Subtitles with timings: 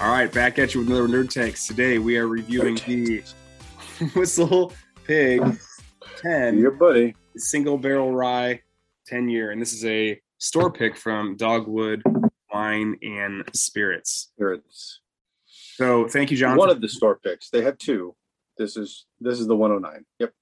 [0.00, 1.66] All right, back at you with another Nerd Takes.
[1.66, 3.22] Today we are reviewing the
[4.14, 4.72] Whistle
[5.04, 5.42] Pig
[6.22, 7.16] 10 Your buddy.
[7.36, 8.60] single barrel rye
[9.08, 9.50] 10 year.
[9.50, 12.02] And this is a store pick from Dogwood
[12.54, 14.30] Wine and Spirits.
[14.38, 15.00] Here it's
[15.46, 16.56] So thank you, John.
[16.56, 17.50] one for- of the store picks.
[17.50, 18.14] They have two.
[18.56, 20.04] This is this is the 109.
[20.20, 20.32] Yep.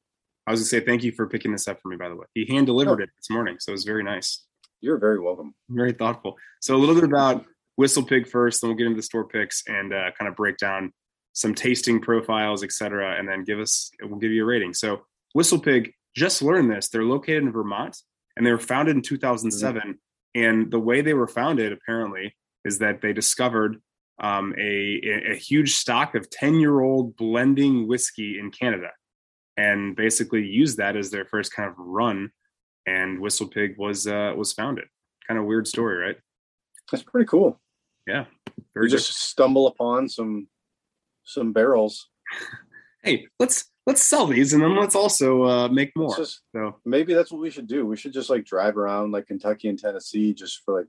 [0.47, 2.16] I was going to say thank you for picking this up for me, by the
[2.16, 2.27] way.
[2.35, 3.05] He hand delivered oh.
[3.05, 4.45] it this morning, so it was very nice.
[4.83, 5.55] You're very welcome.
[5.71, 6.37] Very thoughtful.
[6.61, 7.45] So a little bit about
[7.77, 10.57] Whistle Pig first, then we'll get into the store picks and uh, kind of break
[10.57, 10.93] down
[11.33, 14.75] some tasting profiles, et cetera, and then give us we'll give you a rating.
[14.75, 15.02] So
[15.35, 16.89] Whistle Pig, just learned this.
[16.89, 17.97] They're located in Vermont
[18.37, 19.99] and they were founded in 2007.
[20.35, 23.80] And the way they were founded, apparently, is that they discovered
[24.19, 28.91] um, a, a a huge stock of 10 year old blending whiskey in Canada
[29.59, 32.30] and basically used that as their first kind of run.
[32.87, 34.87] And Whistle Pig was uh, was founded.
[35.27, 36.16] Kind of weird story, right?
[36.91, 37.60] That's pretty cool.
[38.74, 40.49] Very You just stumble upon some
[41.24, 42.09] some barrels.
[43.02, 46.16] hey, let's let's sell these and then let's also uh, make more.
[46.16, 47.87] Just So maybe that's what we should do.
[47.87, 50.88] We should just like drive around like Kentucky and Tennessee just for like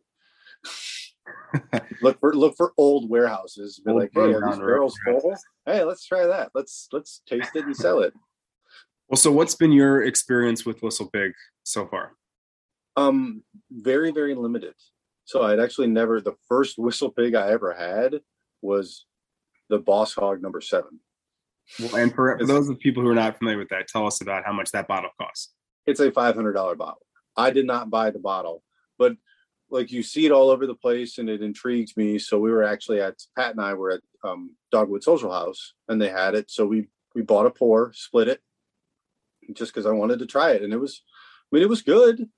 [2.01, 3.79] look for look for old warehouses.
[3.83, 5.35] Be Old like, hey, these barrels full?
[5.65, 6.51] Hey, let's try that.
[6.53, 8.13] Let's let's taste it and sell it.
[9.07, 12.13] well, so what's been your experience with Whistle Pig so far?
[12.95, 14.73] Um, very very limited.
[15.27, 16.21] So I'd actually never.
[16.21, 18.21] The first whistle pig I ever had
[18.61, 19.05] was
[19.69, 21.01] the Boss Hog number seven.
[21.77, 24.21] Well, and for, for those of people who are not familiar with that, tell us
[24.21, 25.53] about how much that bottle costs.
[25.85, 27.05] It's a five hundred dollar bottle.
[27.35, 28.63] I did not buy the bottle,
[28.97, 29.17] but
[29.69, 32.19] like you see it all over the place, and it intrigued me.
[32.19, 36.01] So we were actually at Pat and I were at um, Dogwood Social House, and
[36.01, 36.49] they had it.
[36.49, 38.39] So we we bought a pour, split it,
[39.51, 41.01] just because I wanted to try it, and it was.
[41.51, 42.29] I mean, it was good.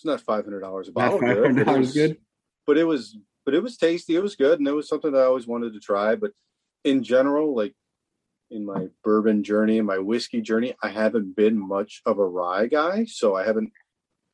[0.00, 1.20] It's not five hundred dollars a bottle.
[1.20, 2.16] But it $500 was- good.
[2.66, 5.20] but it was but it was tasty it was good and it was something that
[5.20, 6.30] i always wanted to try but
[6.84, 7.74] in general like
[8.50, 12.66] in my bourbon journey and my whiskey journey i haven't been much of a rye
[12.66, 13.70] guy so i haven't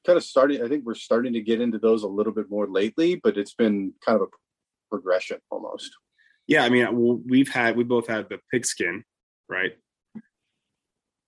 [0.06, 2.66] kind of started i think we're starting to get into those a little bit more
[2.68, 4.30] lately but it's been kind of a
[4.90, 5.90] progression almost
[6.46, 9.02] Yeah, I mean, uh, we've had we both had the pigskin,
[9.48, 9.72] right?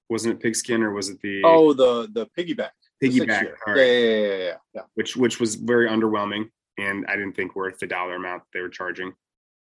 [0.08, 2.70] Wasn't it pigskin or was it the oh the the piggyback
[3.02, 3.52] piggyback?
[3.66, 7.78] All yeah, yeah, yeah, yeah, which which was very underwhelming and I didn't think worth
[7.78, 9.12] the dollar amount they were charging.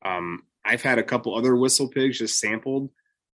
[0.03, 2.89] Um, I've had a couple other whistle pigs just sampled,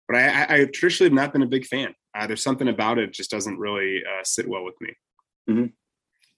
[0.07, 1.95] but I, I, I traditionally have not been a big fan.
[2.13, 4.93] Uh, there's something about it just doesn't really uh, sit well with me.
[5.49, 5.73] Mhm.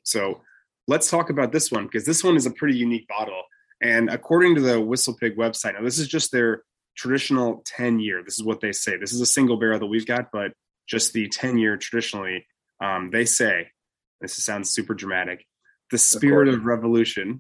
[0.03, 0.41] So
[0.87, 3.43] let's talk about this one because this one is a pretty unique bottle.
[3.81, 6.63] And according to the Whistle Pig website, now this is just their
[6.95, 8.23] traditional 10 year.
[8.23, 8.97] This is what they say.
[8.97, 10.53] This is a single barrel that we've got, but
[10.87, 12.47] just the 10 year traditionally.
[12.81, 13.69] Um, they say,
[14.21, 15.45] this sounds super dramatic,
[15.91, 17.39] the spirit of revolution,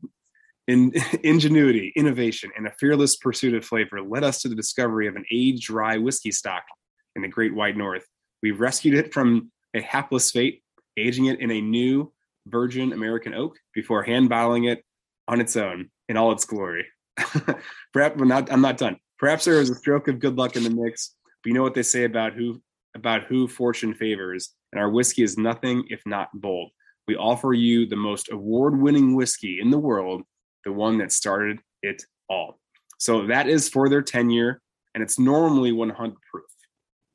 [0.67, 0.93] in,
[1.23, 5.25] ingenuity, innovation, and a fearless pursuit of flavor led us to the discovery of an
[5.31, 6.63] aged rye whiskey stock
[7.15, 8.05] in the Great White North.
[8.43, 10.61] We rescued it from a hapless fate,
[10.97, 12.11] aging it in a new
[12.47, 14.83] virgin American oak before hand bottling it
[15.27, 16.85] on its own in all its glory.
[17.93, 18.97] Perhaps not, I'm not done.
[19.19, 21.73] Perhaps there was a stroke of good luck in the mix, but you know what
[21.73, 22.61] they say about who
[22.95, 26.69] about who fortune favors, and our whiskey is nothing if not bold.
[27.07, 30.21] We offer you the most award-winning whiskey in the world,
[30.65, 32.59] the one that started it all.
[32.99, 34.61] So that is for their tenure,
[34.93, 36.45] and it's normally 100 proof,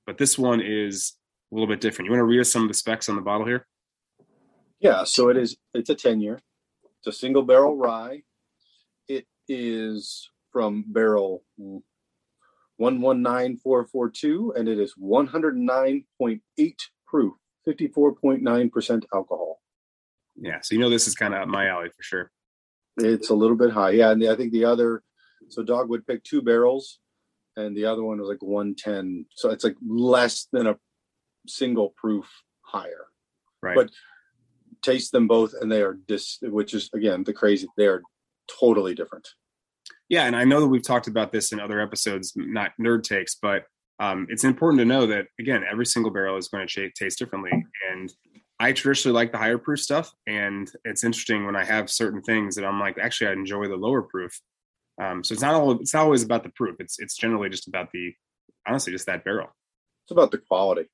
[0.08, 1.12] but this one is
[1.52, 2.06] a little bit different.
[2.06, 3.68] You want to read us some of the specs on the bottle here?
[4.80, 5.56] Yeah, so it is.
[5.74, 6.40] It's a ten year.
[6.98, 8.22] It's a single barrel rye.
[9.06, 11.44] It is from barrel
[12.78, 17.34] one one nine four four two, and it is one hundred nine point eight proof,
[17.64, 19.60] fifty four point nine percent alcohol.
[20.36, 22.30] Yeah, so you know this is kind of my alley for sure.
[22.98, 24.10] It's a little bit high, yeah.
[24.10, 25.02] And I think the other,
[25.48, 27.00] so Dogwood picked two barrels,
[27.56, 29.26] and the other one was like one ten.
[29.34, 30.76] So it's like less than a
[31.46, 32.26] single proof
[32.62, 33.06] higher.
[33.62, 33.76] Right.
[33.76, 33.90] But
[34.82, 38.02] taste them both and they are dis which is again the crazy they are
[38.60, 39.28] totally different
[40.08, 43.37] Yeah, and I know that we've talked about this in other episodes, not nerd takes,
[43.37, 43.64] but
[44.00, 47.52] um, it's important to know that again, every single barrel is going to taste differently.
[47.90, 48.12] And
[48.58, 52.54] I traditionally like the higher proof stuff, and it's interesting when I have certain things
[52.56, 54.40] that I'm like, actually, I enjoy the lower proof.
[55.00, 56.76] Um, so it's not all it's not always about the proof.
[56.78, 58.14] It's it's generally just about the
[58.66, 59.48] honestly just that barrel.
[60.04, 60.84] it's about the quality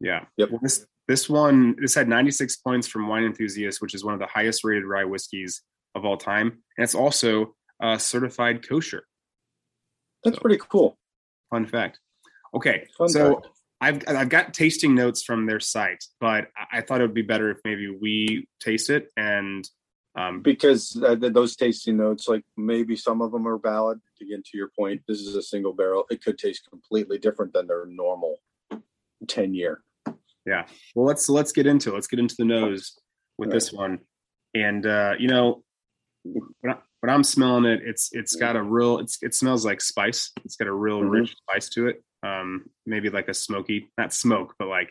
[0.00, 0.24] Yeah.
[0.38, 0.50] Yep.
[0.50, 4.20] Well, this this one this had 96 points from Wine Enthusiast, which is one of
[4.20, 5.62] the highest rated rye whiskeys
[5.94, 6.46] of all time,
[6.76, 9.04] and it's also uh, certified kosher.
[10.24, 10.96] that's So- pretty cool
[11.50, 12.00] Fun fact.
[12.54, 13.48] Okay, Fun so fact.
[13.80, 17.50] I've I've got tasting notes from their site, but I- thought it would be better
[17.50, 19.68] if maybe we taste it and
[20.16, 23.98] Um, because uh, those tasting notes, like maybe some of them are valid.
[24.22, 26.04] Again, to your point, this is a single barrel.
[26.08, 28.38] It could taste completely different than their normal
[29.26, 29.82] ten year.
[30.46, 30.66] Yeah.
[30.94, 31.94] Well, let's let's get into it.
[31.94, 32.96] let's get into the nose
[33.38, 33.54] with Right.
[33.54, 33.98] this one.
[34.54, 35.64] And uh, you know,
[36.22, 39.80] when, I, when I'm smelling it, it's it's got a real it's it smells like
[39.80, 40.30] spice.
[40.44, 41.10] It's got a real Mhm.
[41.10, 42.04] rich spice to it.
[42.24, 44.90] Um, maybe like a smoky, not smoke, but like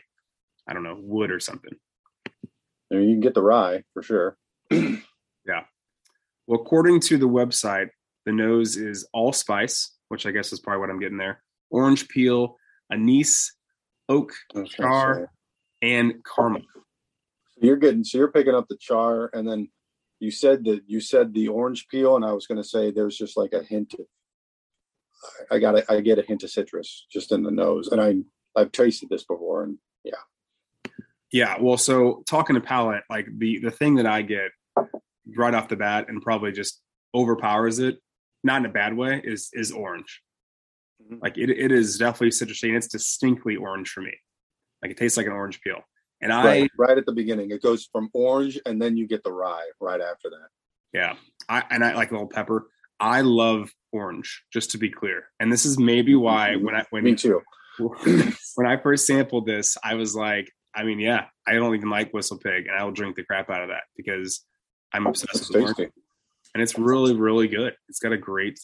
[0.68, 1.72] I don't know, wood or something.
[2.92, 4.36] I mean, you can get the rye for sure.
[5.46, 5.64] Yeah.
[6.46, 7.88] Well, according to the website,
[8.24, 11.42] the nose is allspice, which I guess is probably what I'm getting there.
[11.70, 12.56] Orange peel,
[12.90, 13.52] anise,
[14.08, 15.30] oak, I was gonna Char.
[15.82, 16.62] and caramel.
[16.62, 19.68] So you're getting so you're picking up the char, and then
[20.20, 23.16] you said that you said the orange peel, and I was going to say there's
[23.16, 24.06] just like a hint of.
[25.50, 28.16] I got I get a hint of citrus just in the nose, and I
[28.58, 30.12] I've tasted this before, and Yeah,
[31.32, 31.56] yeah.
[31.60, 34.50] well, so talking to palate, like the the thing that I get
[35.36, 36.80] right off the bat and probably just
[37.14, 37.98] overpowers it,
[38.42, 40.22] not in a bad way, is is orange.
[41.02, 41.20] Mhm.
[41.22, 44.14] Like it it is definitely citrusy and it's distinctly orange for me.
[44.82, 45.80] Like it tastes like an orange peel.
[46.20, 49.24] And I right, right at the beginning, it goes from orange, and then you get
[49.24, 50.48] the rye right after that.
[50.92, 51.16] yeah,
[51.48, 52.68] I and I like a little pepper.
[53.00, 55.24] I love orange, just to be clear.
[55.40, 57.42] And this is maybe why when I when Me too.
[57.78, 62.12] when I first sampled this, I was like, I mean, yeah, I don't even like
[62.12, 64.44] Whistle Pig, and I will drink the crap out of that because
[64.92, 65.90] I'm obsessed It's with orange,
[66.54, 67.74] and it's really, really good.
[67.88, 68.60] It's got a great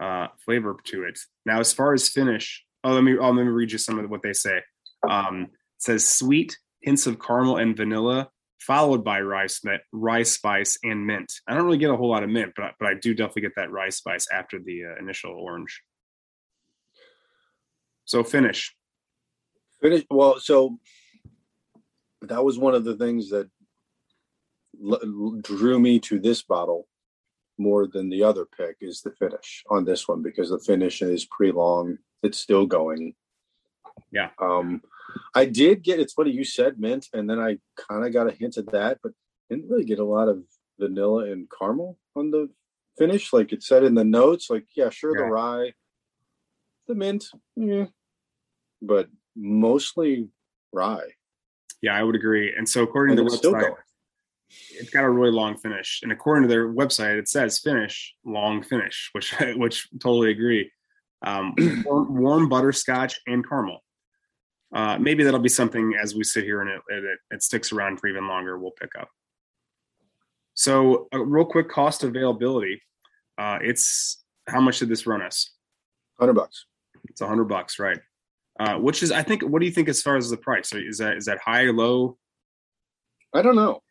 [0.00, 1.18] uh, flavor to it.
[1.46, 4.10] Now, as far as finish, oh, let me, oh, let me read you some of
[4.10, 4.60] what they say.
[5.08, 9.60] Um, it says sweet hints of caramel and vanilla, followed by rice,
[9.92, 11.32] rye spice and mint.
[11.46, 13.56] I don't really get a whole lot of mint, but but I do definitely get
[13.56, 15.82] that rye spice after the uh, initial orange.
[18.04, 18.74] So finish.
[19.80, 20.40] Finish well.
[20.40, 20.78] So
[22.22, 23.48] that was one of the things that
[24.84, 26.88] l- drew me to this bottle
[27.58, 31.26] more than the other pick is the finish on this one because the finish is
[31.26, 31.98] pretty long.
[32.22, 33.14] It's still going.
[34.10, 34.30] Yeah.
[34.40, 34.82] Um,
[35.34, 36.00] I did get.
[36.00, 38.98] It's funny you said mint, and then I kind of got a hint of that,
[39.02, 39.12] but
[39.48, 40.42] didn't really get a lot of
[40.78, 42.48] vanilla and caramel on the
[42.96, 43.32] finish.
[43.32, 44.50] Like it said in the notes.
[44.50, 45.72] Like yeah, sure the rye,
[46.86, 47.24] the mint,
[47.56, 47.86] yeah,
[48.82, 50.28] but mostly
[50.72, 51.08] rye.
[51.80, 52.52] Yeah, I would agree.
[52.56, 53.74] And so according And to the website,
[54.70, 56.00] it's got a really long finish.
[56.02, 60.70] And according to their website, it says finish, long finish, which which totally agree.
[61.24, 63.82] Um, warm, warm butterscotch and caramel.
[64.74, 67.98] Uh, maybe that'll be something as we sit here and it, it, it sticks around
[67.98, 68.58] for even longer.
[68.58, 69.08] We'll pick up.
[70.54, 72.82] So, a real quick cost availability.
[73.38, 75.52] Uh, it's how much did this run us?
[76.18, 76.66] Hundred bucks.
[77.08, 78.00] It's a hundred bucks, right?
[78.58, 80.72] Uh, which is, I think, what do you think as far as the price?
[80.72, 82.18] Is that is that high or low?
[83.32, 83.82] I don't know.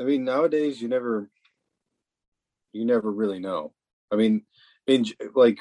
[0.00, 1.30] I mean, nowadays you never,
[2.72, 3.72] you never really know.
[4.10, 4.42] I mean,
[4.86, 5.04] in
[5.34, 5.60] like,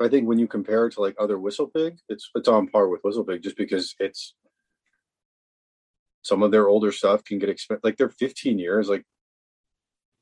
[0.00, 2.88] I think when you compare it to like other Whistle Pig, it's it's on par
[2.88, 4.34] with Whistle Pig just because it's
[6.22, 7.84] some of their older stuff can get expensive.
[7.84, 9.04] Like they're 15 years, like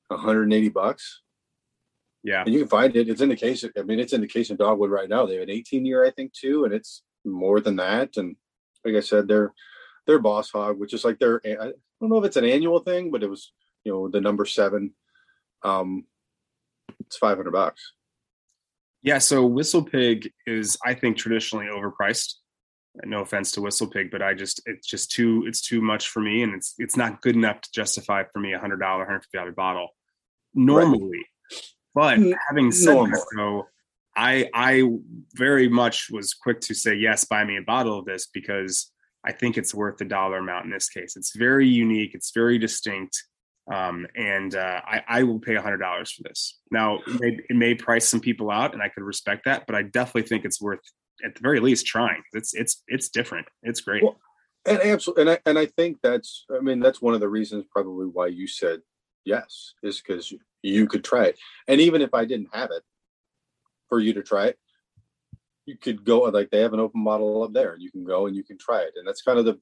[0.08, 1.22] 180 bucks,
[2.22, 3.08] Yeah, and you can find it.
[3.08, 3.64] It's in the case.
[3.76, 5.26] I mean, it's in the case in Dogwood right now.
[5.26, 8.16] They have an 18 year, I think, too, and it's more than that.
[8.16, 8.36] And
[8.84, 9.52] like I said, they're
[10.06, 11.40] they're Boss Hog, which is like their.
[11.44, 13.52] I don't know if it's an annual thing, but it was
[13.84, 14.92] you know the number seven.
[15.62, 16.04] Um,
[17.00, 17.92] it's 500 bucks.
[19.02, 22.34] Yeah, so Whistle Pig is, I think, traditionally overpriced.
[23.04, 26.20] No offense to Whistle Pig, but I just it's just too it's too much for
[26.20, 29.20] me, and it's it's not good enough to justify for me a hundred dollar, hundred
[29.20, 29.88] fifty dollar bottle
[30.54, 31.24] normally.
[31.94, 32.18] But
[32.48, 33.12] having said normally.
[33.12, 33.64] that, though,
[34.16, 34.90] I I
[35.34, 38.90] very much was quick to say yes, buy me a bottle of this because
[39.24, 41.16] I think it's worth the dollar amount in this case.
[41.16, 43.22] It's very unique, it's very distinct,
[43.70, 46.58] um, and uh, I, I will pay hundred dollars for this.
[46.70, 49.76] Now it may, it may price some people out, and I could respect that, but
[49.76, 50.80] I definitely think it's worth
[51.24, 52.22] at the very least trying.
[52.32, 53.46] It's it's it's different.
[53.62, 54.02] It's great.
[54.02, 54.18] Well,
[54.66, 56.44] And absolutely, and I and I think that's.
[56.54, 58.80] I mean, that's one of the reasons probably why you said
[59.24, 61.38] yes is because you could try it,
[61.68, 62.82] and even if I didn't have it
[63.88, 64.58] for you to try it,
[65.66, 68.26] you could go like they have an open bottle up there, and you can go
[68.26, 69.60] and you can try it, and that's kind of the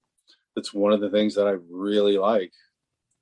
[0.56, 2.52] that's one of the things that I really like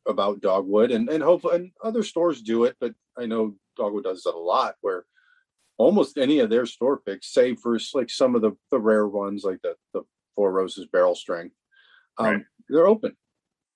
[0.08, 4.24] about Dogwood, and and hopefully and other stores do it, but I know Dogwood does
[4.26, 5.04] it a lot where
[5.76, 9.44] almost any of their store picks, save for like some of the the rare ones
[9.44, 10.02] like the the
[10.34, 11.54] Four Roses barrel strength,
[12.18, 12.42] um, Right.
[12.68, 13.16] they're open,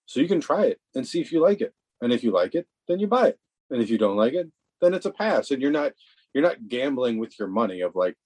[0.06, 2.54] so you can try it and see if you like it, and if you like
[2.54, 3.38] it, then you buy it,
[3.70, 4.48] and if you don't like it,
[4.80, 5.92] then it's a pass, and you're not
[6.34, 8.16] you're not gambling with your money of like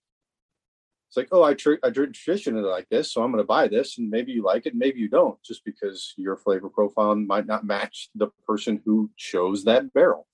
[1.08, 3.98] it's like, oh, I, tr- I traditionally like this, so I'm going to buy this,
[3.98, 7.64] and maybe you like it, maybe you don't, just because your flavor profile might not
[7.64, 10.26] match the person who chose that barrel.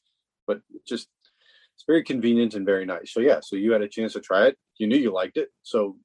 [0.46, 1.08] But just
[1.74, 3.12] it's very convenient and very nice.
[3.12, 4.56] So yeah, so you had a chance to try it.
[4.78, 5.96] You knew you liked it, so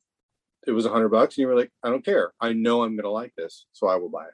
[0.65, 2.33] it was a hundred bucks, and you were like, I don't care.
[2.41, 4.33] I know I'm going to like this, so I will buy it.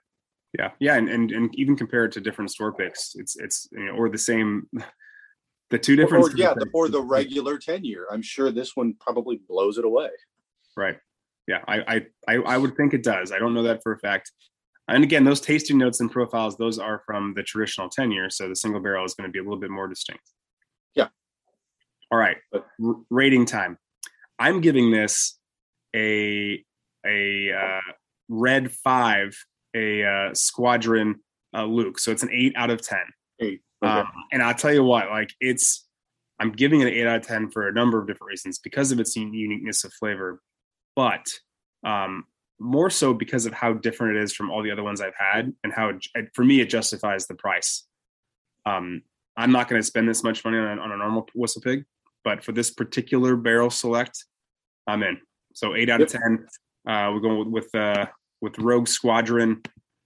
[0.57, 3.85] Yeah, yeah, and and, and even compare it to different store picks, it's it's you
[3.85, 4.67] know, or the same.
[5.73, 8.05] The two different, or, or yeah, the, or the regular ten year.
[8.11, 10.09] I'm sure this one probably blows it away.
[10.77, 10.99] Right.
[11.47, 13.31] Yeah, I, I I would think it does.
[13.31, 14.31] I don't know that for a fact.
[14.87, 18.29] And again, those tasting notes and profiles, those are from the traditional 10 year.
[18.29, 20.21] So the single barrel is going to be a little bit more distinct.
[20.93, 21.07] Yeah.
[22.11, 22.37] All right.
[22.53, 22.61] R-
[23.09, 23.79] rating time.
[24.37, 25.39] I'm giving this
[25.95, 26.63] a
[27.03, 27.91] a uh,
[28.29, 29.35] red five,
[29.75, 31.21] a uh, squadron
[31.55, 31.97] uh, Luke.
[31.97, 32.99] So it's an eight out of 10.
[33.39, 33.61] Eight.
[33.83, 33.91] Okay.
[33.91, 35.85] Um, and I'll tell you what, like it's,
[36.39, 38.91] I'm giving it an eight out of 10 for a number of different reasons because
[38.91, 40.41] of its uniqueness of flavor,
[40.95, 41.25] but
[41.85, 42.25] um,
[42.59, 45.53] more so because of how different it is from all the other ones I've had,
[45.63, 47.85] and how it, for me it justifies the price.
[48.65, 49.01] Um,
[49.35, 51.85] I'm not going to spend this much money on, on a normal whistle pig,
[52.23, 54.25] but for this particular barrel select,
[54.87, 55.19] I'm in.
[55.53, 56.07] So eight out yep.
[56.07, 56.47] of ten.
[56.87, 58.05] Uh, we're going with with, uh,
[58.41, 59.61] with Rogue Squadron,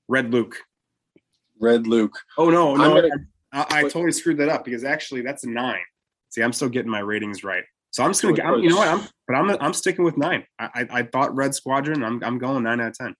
[0.07, 0.57] Red Luke.
[1.59, 2.17] Red Luke.
[2.37, 3.09] Oh no, no, gonna,
[3.51, 5.79] I, I, totally screwed that up because actually that's a nine.
[6.29, 7.63] See, I'm still getting my ratings right.
[7.91, 8.87] So I'm just gonna, I'm, you know what?
[8.87, 10.45] I'm, but I'm, I'm sticking with nine.
[10.59, 12.03] I, I, I thought Red Squadron.
[12.03, 13.15] I'm, I'm going nine out of ten.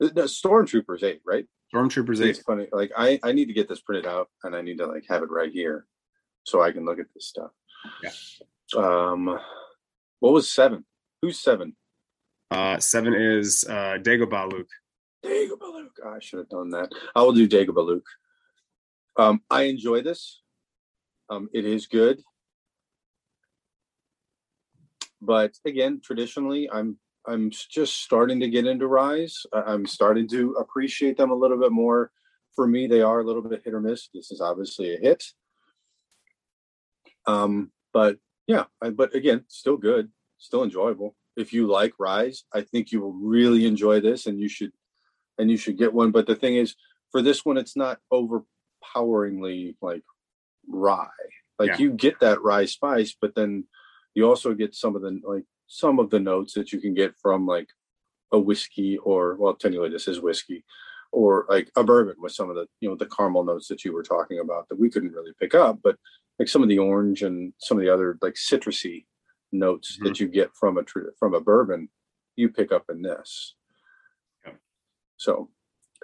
[0.00, 1.46] The, Stormtroopers eight, right?
[1.72, 2.30] Stormtroopers eight.
[2.30, 2.66] It's funny.
[2.72, 5.22] Like I, I need to get this printed out, and I need to like have
[5.22, 5.86] it right here,
[6.44, 7.50] so I can look at this stuff.
[8.02, 8.10] Yeah.
[8.76, 9.38] Um,
[10.20, 10.84] what was seven?
[11.22, 11.76] Who's seven?
[12.50, 14.70] Uh, seven is uh Dagobah Luke.
[15.24, 15.96] Dagobah Luke.
[16.04, 16.90] Oh, I should have done that.
[17.14, 18.06] I will do Dagobah Luke.
[19.18, 20.42] Um, I enjoy this.
[21.28, 22.22] Um, it is good
[25.20, 29.44] but again, traditionally, I'm I'm just starting to get into ryes.
[29.52, 32.12] I'm starting to appreciate them a little bit more.
[32.54, 34.08] For me, they are a little bit hit or miss.
[34.14, 35.24] This is obviously a hit.
[37.26, 41.16] Um, but yeah, I, but again, still good, still enjoyable.
[41.36, 44.72] If you like Ryes, I think you will really enjoy this, and you should,
[45.38, 46.12] and you should get one.
[46.12, 46.76] But the thing is,
[47.10, 47.98] for this one, it's not
[48.82, 50.02] overpoweringly like
[50.68, 51.06] rye.
[51.58, 51.78] Like yeah.
[51.78, 53.64] you get that rye spice, but then
[54.14, 57.14] you also get some of the like some of the notes that you can get
[57.20, 57.68] from like
[58.32, 60.64] a whiskey or well technically this is whiskey
[61.12, 63.92] or like a bourbon with some of the you know the caramel notes that you
[63.92, 65.96] were talking about that we couldn't really pick up but
[66.38, 69.06] like some of the orange and some of the other like citrusy
[69.52, 70.04] notes mm-hmm.
[70.04, 70.82] that you get from a
[71.18, 71.88] from a bourbon
[72.34, 73.54] you pick up in this
[74.44, 74.52] yeah.
[75.16, 75.48] so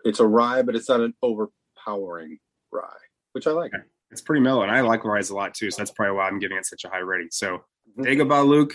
[0.04, 2.38] it's a rye but it's not an overpowering
[2.72, 2.86] rye
[3.32, 3.72] which i like
[4.10, 6.38] it's pretty mellow and i like rye a lot too so that's probably why i'm
[6.38, 7.58] giving it such a high rating so
[7.98, 8.02] mm-hmm.
[8.02, 8.74] Dagobah Luke,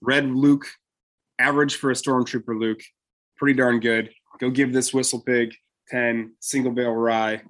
[0.00, 0.66] Red Luke,
[1.38, 2.80] average for a Stormtrooper Luke,
[3.36, 4.10] pretty darn good.
[4.38, 5.54] Go give this Whistle Pig
[5.88, 7.42] 10 single barrel rye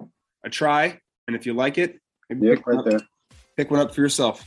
[0.43, 0.99] a try.
[1.27, 1.99] And if you like it,
[2.29, 2.99] yep, right up, there.
[3.57, 4.45] pick one up for yourself.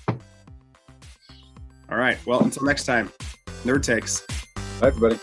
[1.90, 2.18] All right.
[2.26, 3.10] Well, until next time,
[3.64, 4.20] Nerd Takes.
[4.80, 5.18] Bye, everybody.